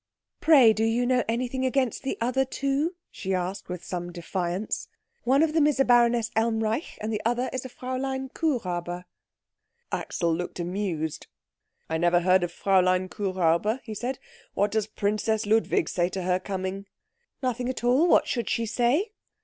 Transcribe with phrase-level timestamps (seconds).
[0.39, 4.87] "Pray, do you know anything against the other two?" she asked with some defiance.
[5.25, 9.05] "One of them is a Baroness Elmreich, and the other is a Fräulein Kuhräuber."
[9.91, 11.27] Axel looked amused.
[11.87, 14.17] "I never heard of Fräulein Kuhräuber," he said.
[14.55, 16.87] "What does Princess Ludwig say to her coming?"
[17.43, 18.07] "Nothing at all.
[18.07, 19.11] What should she say?"